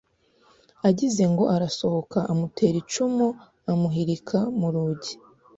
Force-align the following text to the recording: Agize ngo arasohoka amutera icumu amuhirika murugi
Agize 0.89 1.23
ngo 1.31 1.43
arasohoka 1.55 2.19
amutera 2.31 2.75
icumu 2.83 3.27
amuhirika 3.71 4.37
murugi 4.59 5.13